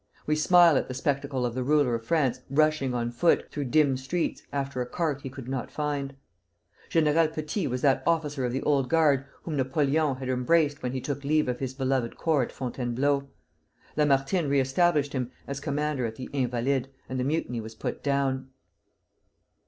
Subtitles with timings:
[0.25, 3.97] We smile at the spectacle of the ruler of France rushing on foot, through dim
[3.97, 6.15] streets, after a cart he could not find.
[6.89, 11.01] General Petit was that officer of the Old Guard whom Napoleon had embraced when he
[11.01, 13.27] took leave of his beloved corps at Fontainebleau.
[13.95, 18.49] Lamartine re established him as commander at the Invalides, and the mutiny was put down.